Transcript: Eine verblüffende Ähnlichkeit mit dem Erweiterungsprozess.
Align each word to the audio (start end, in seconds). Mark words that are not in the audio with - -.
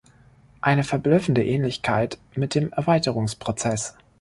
Eine 0.61 0.83
verblüffende 0.83 1.45
Ähnlichkeit 1.45 2.17
mit 2.35 2.55
dem 2.55 2.73
Erweiterungsprozess. 2.73 3.93